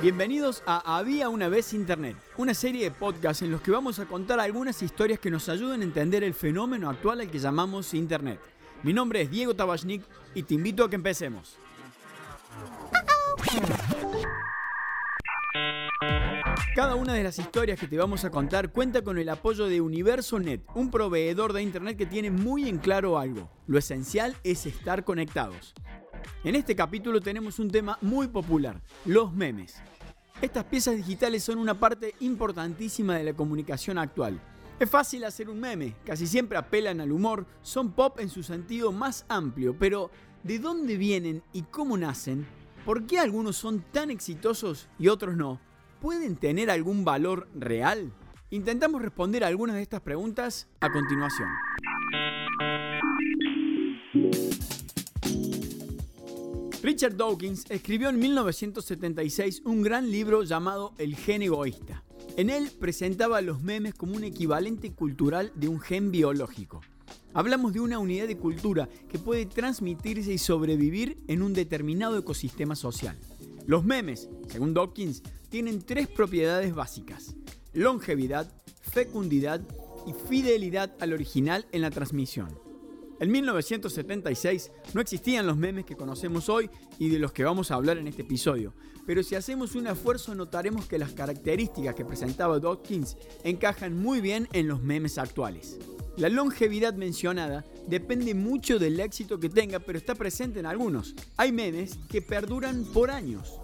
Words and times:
Bienvenidos 0.00 0.62
a 0.64 0.96
Había 0.96 1.28
una 1.28 1.48
vez 1.48 1.72
Internet, 1.72 2.16
una 2.36 2.54
serie 2.54 2.84
de 2.84 2.90
podcasts 2.92 3.42
en 3.42 3.50
los 3.50 3.60
que 3.60 3.72
vamos 3.72 3.98
a 3.98 4.06
contar 4.06 4.38
algunas 4.38 4.80
historias 4.80 5.18
que 5.18 5.30
nos 5.30 5.48
ayuden 5.48 5.80
a 5.80 5.84
entender 5.84 6.22
el 6.22 6.34
fenómeno 6.34 6.88
actual 6.88 7.20
al 7.20 7.30
que 7.30 7.40
llamamos 7.40 7.94
Internet. 7.94 8.38
Mi 8.84 8.92
nombre 8.92 9.22
es 9.22 9.30
Diego 9.30 9.54
Tabachnik 9.54 10.04
y 10.34 10.44
te 10.44 10.54
invito 10.54 10.84
a 10.84 10.88
que 10.88 10.94
empecemos. 10.94 11.56
Cada 16.76 16.94
una 16.94 17.12
de 17.12 17.24
las 17.24 17.40
historias 17.40 17.80
que 17.80 17.88
te 17.88 17.98
vamos 17.98 18.24
a 18.24 18.30
contar 18.30 18.70
cuenta 18.70 19.02
con 19.02 19.18
el 19.18 19.28
apoyo 19.28 19.66
de 19.66 19.80
UniversoNet, 19.80 20.62
un 20.76 20.92
proveedor 20.92 21.52
de 21.52 21.62
Internet 21.62 21.96
que 21.96 22.06
tiene 22.06 22.30
muy 22.30 22.68
en 22.68 22.78
claro 22.78 23.18
algo. 23.18 23.50
Lo 23.66 23.78
esencial 23.78 24.36
es 24.44 24.64
estar 24.64 25.02
conectados. 25.02 25.74
En 26.44 26.54
este 26.54 26.76
capítulo 26.76 27.20
tenemos 27.20 27.58
un 27.58 27.70
tema 27.70 27.98
muy 28.00 28.28
popular, 28.28 28.80
los 29.04 29.32
memes. 29.32 29.76
Estas 30.40 30.64
piezas 30.64 30.96
digitales 30.96 31.42
son 31.42 31.58
una 31.58 31.74
parte 31.74 32.14
importantísima 32.20 33.16
de 33.16 33.24
la 33.24 33.32
comunicación 33.32 33.98
actual. 33.98 34.40
Es 34.78 34.88
fácil 34.88 35.24
hacer 35.24 35.50
un 35.50 35.58
meme, 35.58 35.96
casi 36.06 36.26
siempre 36.26 36.56
apelan 36.56 37.00
al 37.00 37.10
humor, 37.10 37.44
son 37.62 37.90
pop 37.90 38.20
en 38.20 38.28
su 38.28 38.44
sentido 38.44 38.92
más 38.92 39.24
amplio, 39.28 39.76
pero 39.76 40.10
¿de 40.44 40.60
dónde 40.60 40.96
vienen 40.96 41.42
y 41.52 41.62
cómo 41.62 41.98
nacen? 41.98 42.46
¿Por 42.84 43.04
qué 43.04 43.18
algunos 43.18 43.56
son 43.56 43.80
tan 43.92 44.10
exitosos 44.10 44.88
y 44.98 45.08
otros 45.08 45.36
no? 45.36 45.60
¿Pueden 46.00 46.36
tener 46.36 46.70
algún 46.70 47.04
valor 47.04 47.48
real? 47.56 48.12
Intentamos 48.50 49.02
responder 49.02 49.42
algunas 49.42 49.74
de 49.74 49.82
estas 49.82 50.00
preguntas 50.00 50.68
a 50.80 50.90
continuación. 50.90 51.48
Richard 56.80 57.16
Dawkins 57.16 57.64
escribió 57.70 58.08
en 58.08 58.20
1976 58.20 59.62
un 59.64 59.82
gran 59.82 60.12
libro 60.12 60.44
llamado 60.44 60.94
El 60.96 61.16
gen 61.16 61.42
egoísta. 61.42 62.04
En 62.36 62.50
él 62.50 62.70
presentaba 62.78 63.40
los 63.40 63.60
memes 63.62 63.94
como 63.94 64.14
un 64.14 64.22
equivalente 64.22 64.92
cultural 64.92 65.50
de 65.56 65.66
un 65.66 65.80
gen 65.80 66.12
biológico. 66.12 66.80
Hablamos 67.34 67.72
de 67.72 67.80
una 67.80 67.98
unidad 67.98 68.28
de 68.28 68.36
cultura 68.36 68.88
que 69.08 69.18
puede 69.18 69.46
transmitirse 69.46 70.32
y 70.32 70.38
sobrevivir 70.38 71.18
en 71.26 71.42
un 71.42 71.52
determinado 71.52 72.16
ecosistema 72.16 72.76
social. 72.76 73.18
Los 73.66 73.84
memes, 73.84 74.28
según 74.46 74.72
Dawkins, 74.72 75.24
tienen 75.48 75.82
tres 75.82 76.06
propiedades 76.06 76.76
básicas. 76.76 77.34
Longevidad, 77.72 78.52
fecundidad 78.82 79.60
y 80.06 80.12
fidelidad 80.28 80.94
al 81.00 81.12
original 81.12 81.66
en 81.72 81.82
la 81.82 81.90
transmisión. 81.90 82.67
En 83.20 83.32
1976 83.32 84.70
no 84.94 85.00
existían 85.00 85.46
los 85.46 85.56
memes 85.56 85.84
que 85.84 85.96
conocemos 85.96 86.48
hoy 86.48 86.70
y 86.98 87.08
de 87.08 87.18
los 87.18 87.32
que 87.32 87.42
vamos 87.42 87.70
a 87.70 87.74
hablar 87.74 87.98
en 87.98 88.06
este 88.06 88.22
episodio, 88.22 88.74
pero 89.06 89.24
si 89.24 89.34
hacemos 89.34 89.74
un 89.74 89.88
esfuerzo 89.88 90.36
notaremos 90.36 90.86
que 90.86 90.98
las 90.98 91.12
características 91.14 91.96
que 91.96 92.04
presentaba 92.04 92.60
Dawkins 92.60 93.16
encajan 93.42 93.96
muy 93.96 94.20
bien 94.20 94.48
en 94.52 94.68
los 94.68 94.82
memes 94.82 95.18
actuales. 95.18 95.78
La 96.16 96.28
longevidad 96.28 96.94
mencionada 96.94 97.64
depende 97.88 98.34
mucho 98.34 98.78
del 98.78 99.00
éxito 99.00 99.40
que 99.40 99.48
tenga, 99.48 99.78
pero 99.78 99.98
está 99.98 100.14
presente 100.14 100.60
en 100.60 100.66
algunos. 100.66 101.14
Hay 101.36 101.52
memes 101.52 101.98
que 102.08 102.22
perduran 102.22 102.84
por 102.84 103.10
años. 103.10 103.58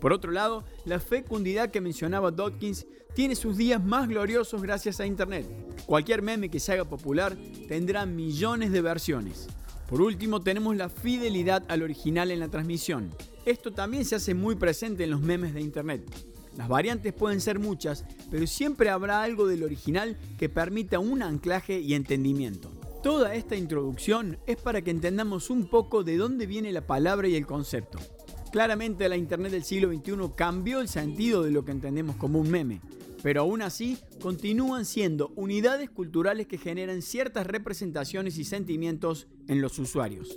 Por 0.00 0.12
otro 0.12 0.32
lado, 0.32 0.64
la 0.84 1.00
fecundidad 1.00 1.70
que 1.70 1.80
mencionaba 1.80 2.30
Dawkins 2.30 2.86
tiene 3.14 3.34
sus 3.34 3.56
días 3.56 3.82
más 3.84 4.08
gloriosos 4.08 4.62
gracias 4.62 5.00
a 5.00 5.06
Internet. 5.06 5.46
Cualquier 5.86 6.22
meme 6.22 6.48
que 6.48 6.60
se 6.60 6.72
haga 6.72 6.84
popular 6.84 7.36
tendrá 7.68 8.06
millones 8.06 8.72
de 8.72 8.80
versiones. 8.80 9.48
Por 9.88 10.00
último, 10.00 10.40
tenemos 10.40 10.76
la 10.76 10.88
fidelidad 10.88 11.64
al 11.68 11.82
original 11.82 12.30
en 12.30 12.40
la 12.40 12.48
transmisión. 12.48 13.10
Esto 13.44 13.72
también 13.72 14.04
se 14.04 14.14
hace 14.14 14.34
muy 14.34 14.54
presente 14.54 15.04
en 15.04 15.10
los 15.10 15.20
memes 15.20 15.52
de 15.52 15.60
Internet. 15.60 16.02
Las 16.56 16.68
variantes 16.68 17.12
pueden 17.12 17.40
ser 17.40 17.58
muchas, 17.58 18.04
pero 18.30 18.46
siempre 18.46 18.90
habrá 18.90 19.22
algo 19.22 19.46
del 19.46 19.64
original 19.64 20.16
que 20.38 20.48
permita 20.48 20.98
un 20.98 21.22
anclaje 21.22 21.80
y 21.80 21.94
entendimiento. 21.94 22.70
Toda 23.02 23.34
esta 23.34 23.56
introducción 23.56 24.38
es 24.46 24.58
para 24.58 24.82
que 24.82 24.90
entendamos 24.90 25.48
un 25.48 25.68
poco 25.68 26.04
de 26.04 26.18
dónde 26.18 26.46
viene 26.46 26.70
la 26.70 26.86
palabra 26.86 27.28
y 27.28 27.34
el 27.34 27.46
concepto. 27.46 27.98
Claramente 28.52 29.08
la 29.08 29.16
Internet 29.16 29.52
del 29.52 29.62
siglo 29.62 29.92
XXI 29.92 30.32
cambió 30.34 30.80
el 30.80 30.88
sentido 30.88 31.44
de 31.44 31.52
lo 31.52 31.64
que 31.64 31.70
entendemos 31.70 32.16
como 32.16 32.40
un 32.40 32.50
meme, 32.50 32.80
pero 33.22 33.42
aún 33.42 33.62
así 33.62 33.96
continúan 34.20 34.84
siendo 34.84 35.32
unidades 35.36 35.88
culturales 35.88 36.48
que 36.48 36.58
generan 36.58 37.00
ciertas 37.00 37.46
representaciones 37.46 38.38
y 38.38 38.44
sentimientos 38.44 39.28
en 39.46 39.60
los 39.60 39.78
usuarios. 39.78 40.36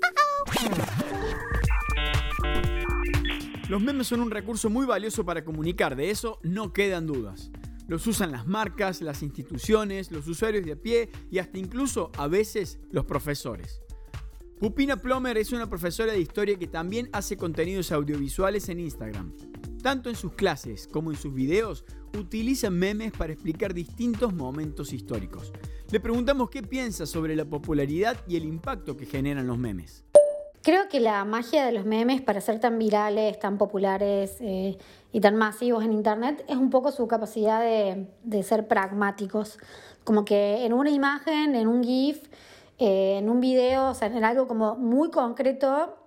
Los 3.68 3.82
memes 3.82 4.06
son 4.06 4.22
un 4.22 4.30
recurso 4.30 4.70
muy 4.70 4.86
valioso 4.86 5.26
para 5.26 5.44
comunicar, 5.44 5.96
de 5.96 6.12
eso 6.12 6.40
no 6.44 6.72
quedan 6.72 7.08
dudas. 7.08 7.50
Los 7.88 8.06
usan 8.06 8.32
las 8.32 8.46
marcas, 8.46 9.02
las 9.02 9.24
instituciones, 9.24 10.12
los 10.12 10.28
usuarios 10.28 10.64
de 10.66 10.74
a 10.74 10.76
pie 10.76 11.10
y 11.32 11.40
hasta 11.40 11.58
incluso 11.58 12.12
a 12.18 12.28
veces 12.28 12.78
los 12.92 13.06
profesores. 13.06 13.82
Pupina 14.60 14.96
Plomer 14.96 15.38
es 15.38 15.52
una 15.52 15.70
profesora 15.70 16.14
de 16.14 16.20
historia 16.20 16.58
que 16.58 16.68
también 16.68 17.10
hace 17.12 17.36
contenidos 17.36 17.92
audiovisuales 17.92 18.70
en 18.70 18.80
Instagram. 18.80 19.34
Tanto 19.82 20.10
en 20.10 20.16
sus 20.16 20.34
clases 20.34 20.88
como 20.88 21.12
en 21.12 21.18
sus 21.18 21.34
videos 21.34 21.84
utiliza 22.18 22.70
memes 22.70 23.12
para 23.12 23.34
explicar 23.34 23.74
distintos 23.74 24.34
momentos 24.34 24.94
históricos. 24.94 25.52
Le 25.92 26.00
preguntamos 26.00 26.50
qué 26.50 26.64
piensa 26.64 27.06
sobre 27.06 27.36
la 27.36 27.44
popularidad 27.44 28.18
y 28.28 28.38
el 28.38 28.46
impacto 28.46 28.96
que 28.96 29.06
generan 29.06 29.48
los 29.48 29.58
memes. 29.58 30.06
Creo 30.62 30.88
que 30.88 31.02
la 31.02 31.26
magia 31.26 31.66
de 31.66 31.74
los 31.74 31.84
memes 31.84 32.22
para 32.22 32.40
ser 32.40 32.62
tan 32.62 32.80
virales, 32.80 33.38
tan 33.38 33.58
populares 33.58 34.38
eh, 34.40 34.78
y 35.12 35.20
tan 35.20 35.36
masivos 35.36 35.84
en 35.84 35.92
Internet 35.92 36.46
es 36.48 36.56
un 36.56 36.70
poco 36.70 36.94
su 36.94 37.06
capacidad 37.06 37.60
de, 37.60 38.08
de 38.24 38.44
ser 38.44 38.70
pragmáticos. 38.70 39.60
Como 40.06 40.24
que 40.24 40.66
en 40.66 40.72
una 40.72 40.90
imagen, 40.90 41.56
en 41.56 41.68
un 41.68 41.84
GIF, 41.84 42.30
eh, 42.80 43.18
en 43.18 43.30
un 43.30 43.40
video, 43.40 43.90
o 43.90 43.94
sea, 43.94 44.08
en 44.08 44.24
algo 44.24 44.48
como 44.48 44.76
muy 44.76 45.12
concreto 45.12 45.98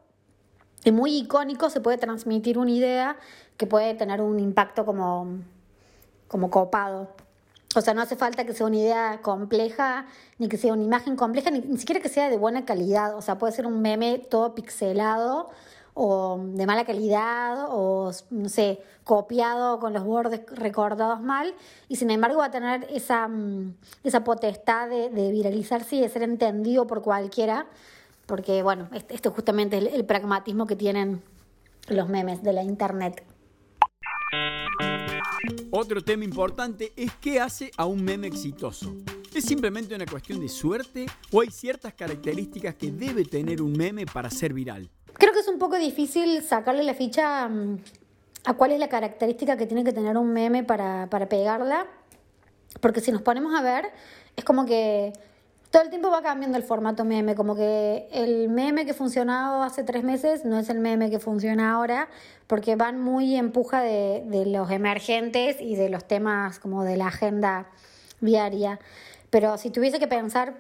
y 0.84 0.92
muy 0.92 1.16
icónico 1.16 1.70
se 1.70 1.80
puede 1.80 1.98
transmitir 1.98 2.58
una 2.58 2.70
idea 2.70 3.16
que 3.56 3.66
puede 3.66 3.94
tener 3.94 4.20
un 4.20 4.38
impacto 4.40 4.84
como, 4.84 5.38
como 6.28 6.50
copado. 6.50 7.08
O 7.74 7.80
sea, 7.80 7.92
no 7.92 8.00
hace 8.00 8.16
falta 8.16 8.44
que 8.44 8.54
sea 8.54 8.66
una 8.66 8.76
idea 8.76 9.20
compleja, 9.22 10.06
ni 10.38 10.48
que 10.48 10.56
sea 10.56 10.72
una 10.72 10.82
imagen 10.82 11.16
compleja, 11.16 11.50
ni, 11.50 11.60
ni 11.60 11.76
siquiera 11.76 12.00
que 12.00 12.08
sea 12.08 12.30
de 12.30 12.36
buena 12.38 12.64
calidad. 12.64 13.16
O 13.16 13.22
sea, 13.22 13.38
puede 13.38 13.52
ser 13.52 13.66
un 13.66 13.82
meme 13.82 14.18
todo 14.18 14.54
pixelado 14.54 15.50
o 15.98 16.38
de 16.38 16.66
mala 16.66 16.84
calidad 16.84 17.68
o, 17.70 18.12
no 18.30 18.48
sé, 18.50 18.82
copiado 19.02 19.80
con 19.80 19.94
los 19.94 20.04
bordes 20.04 20.42
recordados 20.52 21.22
mal 21.22 21.54
y 21.88 21.96
sin 21.96 22.10
embargo 22.10 22.40
va 22.40 22.46
a 22.46 22.50
tener 22.50 22.86
esa, 22.90 23.26
mm, 23.26 23.74
esa 24.04 24.22
potestad 24.22 24.90
de, 24.90 25.08
viralizarse 25.32 25.96
y 25.96 26.00
de 26.02 26.10
ser 26.10 26.22
entendido 26.22 26.86
por 26.86 27.00
cualquiera, 27.00 27.66
porque 28.26 28.62
bueno, 28.62 28.90
esto 29.08 29.30
justamente 29.30 29.78
es 29.78 29.94
el, 29.94 30.04
pragmatismo 30.04 30.66
que 30.66 30.76
tienen 30.76 31.22
los 31.88 32.10
memes 32.10 32.42
de 32.42 32.52
la 32.52 32.62
internet. 32.62 33.24
Otro 35.70 36.02
tema 36.02 36.24
importante 36.24 36.92
es 36.94 37.10
qué 37.22 37.40
hace 37.40 37.70
a 37.78 37.86
un 37.86 38.04
meme 38.04 38.26
exitoso. 38.26 38.94
¿Es 39.34 39.44
simplemente 39.44 39.94
una 39.94 40.04
cuestión 40.04 40.40
de 40.40 40.50
suerte 40.50 41.06
o 41.32 41.40
hay 41.40 41.48
ciertas 41.50 41.94
características 41.94 42.74
que 42.74 42.90
debe 42.90 43.24
tener 43.24 43.62
un 43.62 43.72
meme 43.72 44.04
para 44.04 44.28
ser 44.28 44.52
viral? 44.52 44.90
Creo 45.18 45.32
que 45.32 45.40
es 45.40 45.48
un 45.48 45.58
poco 45.58 45.76
difícil 45.76 46.42
sacarle 46.42 46.82
la 46.82 46.94
ficha 46.94 47.48
mm, 47.48 47.78
a 48.44 48.54
cuál 48.54 48.72
es 48.72 48.78
la 48.78 48.88
característica 48.88 49.56
que 49.56 49.66
tiene 49.66 49.84
que 49.84 49.92
tener 49.92 50.16
un 50.16 50.32
meme 50.32 50.62
para, 50.62 51.08
para 51.08 51.26
pegarla. 51.28 51.86
Porque 52.80 53.00
si 53.00 53.10
nos 53.12 53.22
ponemos 53.22 53.54
a 53.54 53.62
ver, 53.62 53.86
es 54.36 54.44
como 54.44 54.66
que 54.66 55.12
todo 55.70 55.82
el 55.82 55.90
tiempo 55.90 56.10
va 56.10 56.22
cambiando 56.22 56.58
el 56.58 56.64
formato 56.64 57.04
meme, 57.04 57.34
como 57.34 57.56
que 57.56 58.08
el 58.12 58.48
meme 58.50 58.84
que 58.84 58.92
funcionaba 58.92 59.64
hace 59.64 59.82
tres 59.84 60.04
meses 60.04 60.44
no 60.44 60.58
es 60.58 60.68
el 60.68 60.80
meme 60.80 61.10
que 61.10 61.18
funciona 61.18 61.72
ahora, 61.72 62.08
porque 62.46 62.76
van 62.76 63.00
muy 63.00 63.36
en 63.36 63.52
puja 63.52 63.80
de, 63.80 64.22
de, 64.26 64.46
los 64.46 64.70
emergentes 64.70 65.60
y 65.60 65.76
de 65.76 65.88
los 65.88 66.06
temas 66.06 66.58
como 66.58 66.84
de 66.84 66.96
la 66.96 67.08
agenda 67.08 67.66
diaria. 68.20 68.78
Pero 69.30 69.56
si 69.56 69.70
tuviese 69.70 69.98
que 69.98 70.06
pensar 70.06 70.54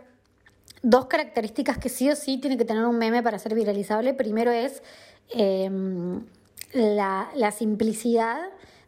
dos 0.86 1.06
características 1.06 1.78
que 1.78 1.88
sí 1.88 2.08
o 2.10 2.14
sí 2.14 2.38
tiene 2.38 2.56
que 2.56 2.64
tener 2.64 2.84
un 2.84 2.96
meme 2.96 3.20
para 3.20 3.40
ser 3.40 3.56
viralizable. 3.56 4.14
Primero 4.14 4.52
es 4.52 4.84
em, 5.30 6.24
la, 6.72 7.28
la, 7.34 7.50
simplicidad 7.50 8.38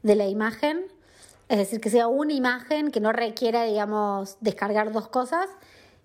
de 0.04 0.14
la 0.14 0.28
imagen, 0.28 0.84
es 1.48 1.58
decir, 1.58 1.80
que 1.80 1.90
sea 1.90 2.06
una 2.06 2.32
imagen 2.34 2.92
que 2.92 3.00
no 3.00 3.10
requiera, 3.10 3.64
digamos, 3.64 4.36
descargar 4.40 4.92
dos 4.92 5.08
cosas. 5.08 5.48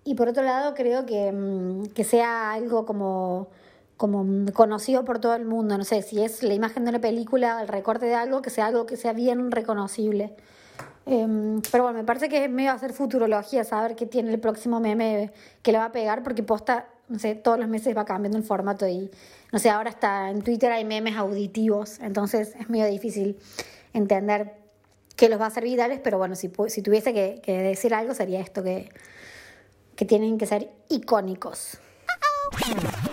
Y 0.04 0.16
por 0.16 0.30
otro 0.30 0.42
lado, 0.42 0.74
creo 0.74 1.06
que, 1.06 1.28
em, 1.28 1.86
que 1.90 2.04
sea 2.04 2.54
algo 2.54 2.88
como, 2.88 3.50
como 3.96 4.52
conocido 4.54 5.06
por 5.06 5.20
todo 5.20 5.36
el 5.36 5.46
mundo. 5.46 5.78
No 5.78 5.84
sé, 5.84 6.02
si 6.02 6.24
es 6.24 6.42
la 6.42 6.56
imagen 6.56 6.86
de 6.86 6.90
una 6.90 7.02
película, 7.02 7.62
el 7.62 7.68
recorte 7.68 8.08
de 8.08 8.16
algo, 8.16 8.42
que 8.42 8.50
sea 8.50 8.66
algo 8.66 8.88
que 8.88 8.98
sea 8.98 9.14
bien 9.14 9.52
reconocible. 9.52 10.36
Em, 11.06 11.62
pero 11.72 11.84
bueno, 11.84 12.00
me 12.00 12.06
parece 12.06 12.30
que 12.30 12.46
es 12.46 12.50
medio 12.50 12.72
hacer 12.72 12.94
futurología, 12.94 13.64
saber 13.64 13.96
qué 13.96 14.06
tiene 14.06 14.32
el 14.32 14.40
próximo 14.40 14.80
meme 14.80 15.32
que 15.62 15.72
le 15.72 15.78
va 15.78 15.86
a 15.86 15.92
pegar, 15.92 16.24
porque 16.24 16.44
posta, 16.44 16.88
no 17.10 17.20
sé, 17.20 17.36
todos 17.36 17.60
los 17.60 17.68
meses 17.68 17.96
va 17.96 18.06
cambiando 18.06 18.38
el 18.38 18.44
formato 18.44 18.88
y, 18.88 19.12
no 19.52 19.60
sé, 19.60 19.70
ahora 19.70 19.90
hasta 19.90 20.30
en 20.30 20.42
Twitter 20.42 20.72
hay 20.72 20.86
memes 20.86 21.18
auditivos, 21.18 22.00
entonces 22.00 22.56
es 22.58 22.70
medio 22.70 22.88
difícil 22.88 23.38
entender 23.94 24.54
que 25.16 25.30
los 25.30 25.40
va 25.40 25.48
a 25.48 25.52
ser 25.52 25.64
virales, 25.64 26.00
pero 26.02 26.18
bueno, 26.18 26.36
si, 26.36 26.52
si 26.68 26.82
tuviese 26.82 27.14
que, 27.14 27.42
decir 27.46 27.94
algo 27.94 28.14
sería 28.14 28.40
esto, 28.40 28.64
que, 28.64 28.90
que 29.96 30.06
tienen 30.06 30.38
que 30.38 30.46
ser 30.46 30.70
icónicos. 30.90 31.78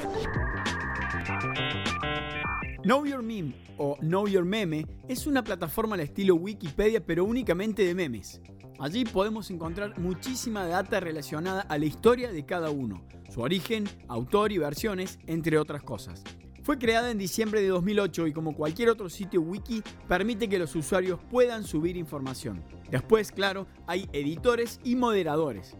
Know 2.90 3.06
Your 3.06 3.22
Meme 3.22 3.54
o 3.78 3.94
Know 4.00 4.26
Your 4.26 4.44
Meme 4.44 4.84
es 5.06 5.28
una 5.28 5.44
plataforma 5.44 5.94
al 5.94 6.00
estilo 6.00 6.34
Wikipedia 6.34 6.98
pero 7.06 7.25
únicamente 7.25 7.84
de 7.84 7.94
memes. 7.94 8.40
Allí 8.81 9.04
podemos 9.04 9.48
encontrar 9.52 9.96
muchísima 10.00 10.66
data 10.66 10.98
relacionada 10.98 11.60
a 11.60 11.78
la 11.78 11.84
historia 11.84 12.32
de 12.32 12.44
cada 12.44 12.70
uno, 12.70 13.06
su 13.32 13.42
origen, 13.42 13.88
autor 14.08 14.50
y 14.50 14.58
versiones, 14.58 15.20
entre 15.28 15.56
otras 15.56 15.84
cosas. 15.84 16.25
Fue 16.64 16.81
creada 16.81 17.12
en 17.12 17.19
diciembre 17.19 17.62
de 17.62 17.69
2008 17.69 18.26
y 18.26 18.32
como 18.32 18.56
cualquier 18.56 18.88
otro 18.88 19.08
sitio 19.08 19.40
wiki 19.40 19.84
permite 20.08 20.48
que 20.48 20.58
los 20.58 20.75
usuarios 20.75 21.20
puedan 21.31 21.62
subir 21.62 21.96
información. 21.96 22.64
Después, 22.90 23.31
claro, 23.31 23.69
hay 23.87 24.08
editores 24.12 24.81
y 24.82 24.96
moderadores. 24.96 25.76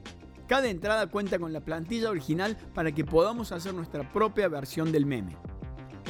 Cada 0.47 0.69
entrada 0.69 1.09
cuenta 1.09 1.41
con 1.41 1.53
la 1.53 1.65
plantilla 1.65 2.11
original 2.11 2.57
para 2.73 2.93
que 2.93 3.05
podamos 3.05 3.51
hacer 3.51 3.75
nuestra 3.75 4.09
propia 4.12 4.47
versión 4.47 4.93
del 4.93 5.07
meme. 5.07 5.37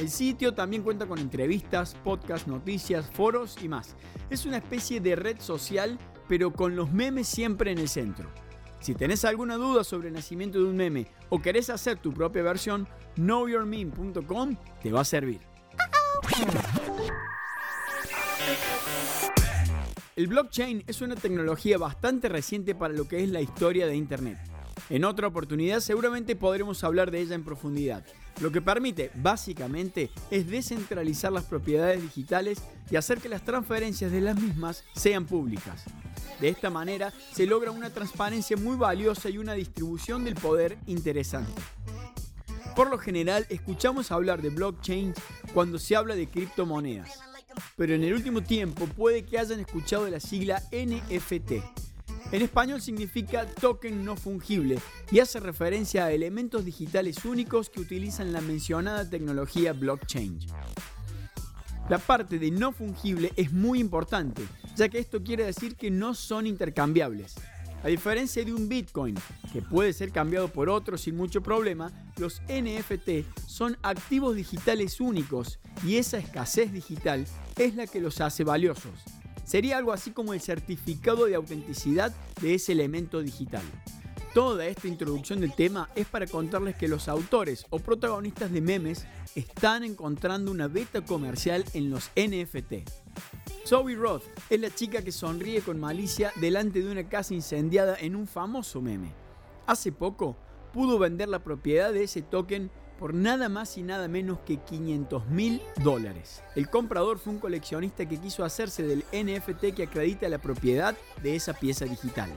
El 0.01 0.09
sitio 0.09 0.55
también 0.55 0.81
cuenta 0.81 1.05
con 1.05 1.19
entrevistas, 1.19 1.95
podcasts, 2.03 2.47
noticias, 2.47 3.07
foros 3.11 3.55
y 3.61 3.69
más. 3.69 3.95
Es 4.31 4.47
una 4.47 4.57
especie 4.57 4.99
de 4.99 5.15
red 5.15 5.39
social 5.39 5.99
pero 6.27 6.51
con 6.51 6.75
los 6.75 6.91
memes 6.91 7.27
siempre 7.27 7.71
en 7.71 7.77
el 7.77 7.87
centro. 7.87 8.31
Si 8.79 8.95
tenés 8.95 9.25
alguna 9.25 9.57
duda 9.57 9.83
sobre 9.83 10.07
el 10.07 10.15
nacimiento 10.15 10.57
de 10.57 10.63
un 10.63 10.75
meme 10.75 11.05
o 11.29 11.39
querés 11.39 11.69
hacer 11.69 11.99
tu 11.99 12.11
propia 12.13 12.41
versión, 12.41 12.87
knowyourmeme.com 13.17 14.55
te 14.81 14.91
va 14.91 15.01
a 15.01 15.05
servir. 15.05 15.41
El 20.15 20.27
blockchain 20.27 20.83
es 20.87 21.01
una 21.01 21.15
tecnología 21.15 21.77
bastante 21.77 22.27
reciente 22.27 22.73
para 22.73 22.95
lo 22.95 23.07
que 23.07 23.23
es 23.23 23.29
la 23.29 23.41
historia 23.41 23.85
de 23.85 23.95
Internet. 23.95 24.39
En 24.89 25.05
otra 25.05 25.27
oportunidad 25.27 25.79
seguramente 25.79 26.35
podremos 26.35 26.83
hablar 26.83 27.11
de 27.11 27.19
ella 27.19 27.35
en 27.35 27.43
profundidad. 27.43 28.03
Lo 28.39 28.51
que 28.51 28.61
permite, 28.61 29.11
básicamente, 29.15 30.09
es 30.31 30.49
descentralizar 30.49 31.31
las 31.31 31.43
propiedades 31.43 32.01
digitales 32.01 32.59
y 32.89 32.95
hacer 32.95 33.19
que 33.19 33.29
las 33.29 33.43
transferencias 33.43 34.11
de 34.11 34.21
las 34.21 34.39
mismas 34.39 34.83
sean 34.95 35.25
públicas. 35.25 35.83
De 36.39 36.49
esta 36.49 36.71
manera 36.71 37.13
se 37.33 37.45
logra 37.45 37.69
una 37.69 37.91
transparencia 37.91 38.57
muy 38.57 38.75
valiosa 38.75 39.29
y 39.29 39.37
una 39.37 39.53
distribución 39.53 40.23
del 40.23 40.35
poder 40.35 40.77
interesante. 40.87 41.61
Por 42.75 42.89
lo 42.89 42.97
general 42.97 43.45
escuchamos 43.49 44.11
hablar 44.11 44.41
de 44.41 44.49
blockchain 44.49 45.13
cuando 45.53 45.77
se 45.77 45.95
habla 45.95 46.15
de 46.15 46.27
criptomonedas, 46.27 47.19
pero 47.75 47.93
en 47.93 48.03
el 48.03 48.13
último 48.13 48.41
tiempo 48.41 48.87
puede 48.87 49.23
que 49.23 49.37
hayan 49.37 49.59
escuchado 49.59 50.09
la 50.09 50.19
sigla 50.19 50.63
NFT, 50.71 51.63
en 52.31 52.41
español 52.41 52.81
significa 52.81 53.45
token 53.45 54.05
no 54.05 54.15
fungible 54.15 54.79
y 55.11 55.19
hace 55.19 55.39
referencia 55.39 56.05
a 56.05 56.11
elementos 56.11 56.63
digitales 56.63 57.25
únicos 57.25 57.69
que 57.69 57.81
utilizan 57.81 58.31
la 58.31 58.41
mencionada 58.41 59.09
tecnología 59.09 59.73
blockchain. 59.73 60.39
La 61.89 61.97
parte 61.97 62.39
de 62.39 62.51
no 62.51 62.71
fungible 62.71 63.33
es 63.35 63.51
muy 63.51 63.79
importante, 63.79 64.43
ya 64.77 64.87
que 64.87 64.99
esto 64.99 65.21
quiere 65.21 65.45
decir 65.45 65.75
que 65.75 65.91
no 65.91 66.13
son 66.13 66.47
intercambiables. 66.47 67.35
A 67.83 67.87
diferencia 67.87 68.45
de 68.45 68.53
un 68.53 68.69
Bitcoin, 68.69 69.15
que 69.51 69.61
puede 69.61 69.91
ser 69.91 70.11
cambiado 70.11 70.47
por 70.47 70.69
otro 70.69 70.97
sin 70.97 71.17
mucho 71.17 71.41
problema, 71.41 71.91
los 72.17 72.41
NFT 72.43 73.25
son 73.47 73.75
activos 73.81 74.35
digitales 74.35 75.01
únicos 75.01 75.59
y 75.85 75.97
esa 75.97 76.19
escasez 76.19 76.71
digital 76.71 77.25
es 77.57 77.75
la 77.75 77.87
que 77.87 77.99
los 77.99 78.21
hace 78.21 78.43
valiosos. 78.43 78.93
Sería 79.43 79.77
algo 79.77 79.91
así 79.91 80.11
como 80.11 80.33
el 80.33 80.41
certificado 80.41 81.25
de 81.25 81.35
autenticidad 81.35 82.13
de 82.41 82.55
ese 82.55 82.71
elemento 82.71 83.21
digital. 83.21 83.63
Toda 84.33 84.65
esta 84.65 84.87
introducción 84.87 85.41
del 85.41 85.53
tema 85.53 85.89
es 85.93 86.07
para 86.07 86.25
contarles 86.25 86.75
que 86.77 86.87
los 86.87 87.09
autores 87.09 87.65
o 87.69 87.79
protagonistas 87.79 88.49
de 88.49 88.61
memes 88.61 89.05
están 89.35 89.83
encontrando 89.83 90.51
una 90.51 90.69
beta 90.69 91.01
comercial 91.01 91.65
en 91.73 91.89
los 91.89 92.11
NFT. 92.15 92.89
Zoe 93.67 93.95
Roth 93.95 94.23
es 94.49 94.59
la 94.59 94.73
chica 94.73 95.01
que 95.01 95.11
sonríe 95.11 95.61
con 95.61 95.79
malicia 95.79 96.31
delante 96.37 96.81
de 96.81 96.91
una 96.91 97.09
casa 97.09 97.33
incendiada 97.33 97.97
en 97.99 98.15
un 98.15 98.25
famoso 98.25 98.81
meme. 98.81 99.11
Hace 99.67 99.91
poco 99.91 100.37
pudo 100.73 100.97
vender 100.97 101.27
la 101.27 101.43
propiedad 101.43 101.91
de 101.91 102.03
ese 102.03 102.21
token 102.21 102.71
por 103.01 103.15
nada 103.15 103.49
más 103.49 103.79
y 103.79 103.81
nada 103.81 104.07
menos 104.07 104.41
que 104.45 104.57
500 104.57 105.25
mil 105.25 105.59
dólares. 105.83 106.43
El 106.55 106.69
comprador 106.69 107.17
fue 107.17 107.33
un 107.33 107.39
coleccionista 107.39 108.07
que 108.07 108.19
quiso 108.19 108.45
hacerse 108.45 108.83
del 108.83 109.03
NFT 109.11 109.73
que 109.75 109.83
acredita 109.85 110.29
la 110.29 110.37
propiedad 110.37 110.95
de 111.23 111.35
esa 111.35 111.53
pieza 111.53 111.85
digital. 111.85 112.29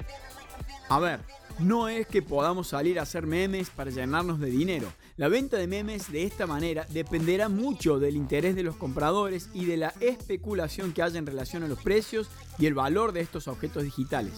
A 0.88 0.98
ver, 1.00 1.20
no 1.58 1.90
es 1.90 2.06
que 2.06 2.22
podamos 2.22 2.68
salir 2.68 2.98
a 2.98 3.02
hacer 3.02 3.26
memes 3.26 3.68
para 3.68 3.90
llenarnos 3.90 4.40
de 4.40 4.48
dinero. 4.48 4.90
La 5.18 5.28
venta 5.28 5.58
de 5.58 5.66
memes 5.66 6.10
de 6.10 6.24
esta 6.24 6.46
manera 6.46 6.86
dependerá 6.88 7.50
mucho 7.50 7.98
del 7.98 8.16
interés 8.16 8.56
de 8.56 8.62
los 8.62 8.76
compradores 8.76 9.50
y 9.52 9.66
de 9.66 9.76
la 9.76 9.92
especulación 10.00 10.94
que 10.94 11.02
haya 11.02 11.18
en 11.18 11.26
relación 11.26 11.62
a 11.62 11.68
los 11.68 11.82
precios 11.82 12.30
y 12.58 12.64
el 12.64 12.72
valor 12.72 13.12
de 13.12 13.20
estos 13.20 13.48
objetos 13.48 13.82
digitales. 13.82 14.32